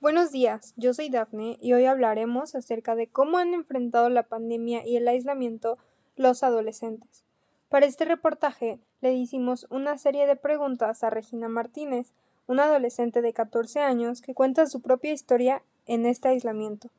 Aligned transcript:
Buenos 0.00 0.32
días, 0.32 0.74
yo 0.76 0.92
soy 0.92 1.08
Dafne 1.08 1.56
y 1.62 1.72
hoy 1.72 1.86
hablaremos 1.86 2.54
acerca 2.54 2.94
de 2.94 3.06
cómo 3.08 3.38
han 3.38 3.54
enfrentado 3.54 4.10
la 4.10 4.24
pandemia 4.24 4.86
y 4.86 4.98
el 4.98 5.08
aislamiento 5.08 5.78
los 6.14 6.42
adolescentes. 6.42 7.24
Para 7.70 7.86
este 7.86 8.04
reportaje 8.04 8.78
le 9.00 9.14
hicimos 9.14 9.66
una 9.70 9.96
serie 9.96 10.26
de 10.26 10.36
preguntas 10.36 11.02
a 11.02 11.08
Regina 11.08 11.48
Martínez, 11.48 12.12
una 12.46 12.64
adolescente 12.64 13.22
de 13.22 13.32
14 13.32 13.80
años 13.80 14.20
que 14.20 14.34
cuenta 14.34 14.66
su 14.66 14.82
propia 14.82 15.12
historia 15.14 15.62
en 15.86 16.04
este 16.04 16.28
aislamiento. 16.28 16.90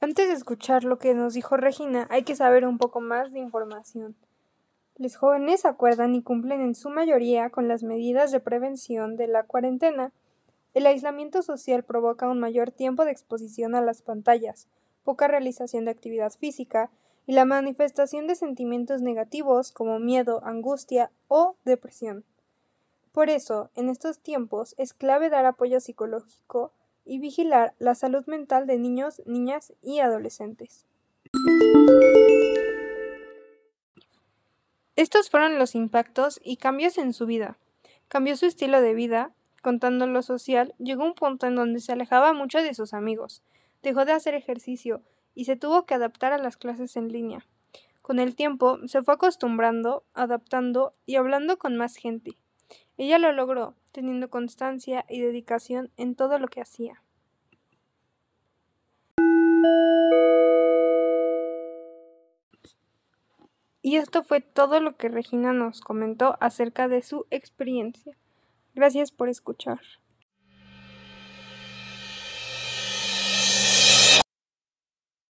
Antes 0.00 0.28
de 0.28 0.34
escuchar 0.34 0.84
lo 0.84 0.96
que 0.96 1.12
nos 1.12 1.34
dijo 1.34 1.58
Regina, 1.58 2.06
hay 2.08 2.22
que 2.22 2.36
saber 2.36 2.66
un 2.66 2.78
poco 2.78 3.02
más 3.02 3.34
de 3.34 3.40
información. 3.40 4.16
Los 4.96 5.16
jóvenes 5.16 5.64
acuerdan 5.64 6.14
y 6.14 6.22
cumplen 6.22 6.60
en 6.60 6.76
su 6.76 6.88
mayoría 6.88 7.50
con 7.50 7.66
las 7.66 7.82
medidas 7.82 8.30
de 8.30 8.38
prevención 8.38 9.16
de 9.16 9.26
la 9.26 9.42
cuarentena. 9.42 10.12
El 10.72 10.86
aislamiento 10.86 11.42
social 11.42 11.82
provoca 11.82 12.28
un 12.28 12.38
mayor 12.38 12.70
tiempo 12.70 13.04
de 13.04 13.10
exposición 13.10 13.74
a 13.74 13.80
las 13.80 14.02
pantallas, 14.02 14.68
poca 15.02 15.26
realización 15.26 15.84
de 15.84 15.90
actividad 15.90 16.32
física 16.32 16.90
y 17.26 17.32
la 17.32 17.44
manifestación 17.44 18.28
de 18.28 18.36
sentimientos 18.36 19.00
negativos 19.02 19.72
como 19.72 19.98
miedo, 19.98 20.44
angustia 20.44 21.10
o 21.26 21.56
depresión. 21.64 22.24
Por 23.10 23.30
eso, 23.30 23.70
en 23.74 23.88
estos 23.88 24.20
tiempos 24.20 24.74
es 24.78 24.94
clave 24.94 25.28
dar 25.28 25.44
apoyo 25.44 25.80
psicológico 25.80 26.72
y 27.04 27.18
vigilar 27.18 27.74
la 27.78 27.96
salud 27.96 28.24
mental 28.26 28.66
de 28.66 28.78
niños, 28.78 29.22
niñas 29.26 29.72
y 29.82 29.98
adolescentes. 29.98 30.84
Estos 34.96 35.28
fueron 35.28 35.58
los 35.58 35.74
impactos 35.74 36.40
y 36.42 36.56
cambios 36.56 36.98
en 36.98 37.12
su 37.12 37.26
vida. 37.26 37.58
Cambió 38.06 38.36
su 38.36 38.46
estilo 38.46 38.80
de 38.80 38.94
vida, 38.94 39.32
contando 39.60 40.06
lo 40.06 40.22
social, 40.22 40.72
llegó 40.78 41.04
un 41.04 41.14
punto 41.14 41.46
en 41.46 41.56
donde 41.56 41.80
se 41.80 41.92
alejaba 41.92 42.32
mucho 42.32 42.62
de 42.62 42.74
sus 42.74 42.94
amigos, 42.94 43.42
dejó 43.82 44.04
de 44.04 44.12
hacer 44.12 44.34
ejercicio 44.34 45.02
y 45.34 45.46
se 45.46 45.56
tuvo 45.56 45.84
que 45.84 45.94
adaptar 45.94 46.32
a 46.32 46.38
las 46.38 46.56
clases 46.56 46.96
en 46.96 47.08
línea. 47.08 47.44
Con 48.02 48.20
el 48.20 48.36
tiempo 48.36 48.78
se 48.86 49.02
fue 49.02 49.14
acostumbrando, 49.14 50.04
adaptando 50.14 50.94
y 51.06 51.16
hablando 51.16 51.58
con 51.58 51.76
más 51.76 51.96
gente. 51.96 52.36
Ella 52.96 53.18
lo 53.18 53.32
logró, 53.32 53.74
teniendo 53.90 54.30
constancia 54.30 55.04
y 55.08 55.20
dedicación 55.20 55.90
en 55.96 56.14
todo 56.14 56.38
lo 56.38 56.46
que 56.46 56.60
hacía. 56.60 57.02
Y 63.86 63.96
esto 63.96 64.22
fue 64.22 64.40
todo 64.40 64.80
lo 64.80 64.96
que 64.96 65.10
Regina 65.10 65.52
nos 65.52 65.82
comentó 65.82 66.38
acerca 66.40 66.88
de 66.88 67.02
su 67.02 67.26
experiencia. 67.30 68.16
Gracias 68.74 69.12
por 69.12 69.28
escuchar. 69.28 69.78